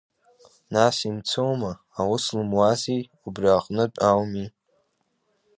[0.73, 4.47] Нас имцума, аус лымуази, убри аҟнытә ауми…